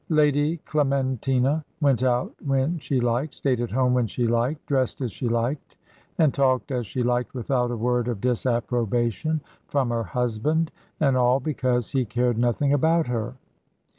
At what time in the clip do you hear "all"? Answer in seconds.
11.15-11.39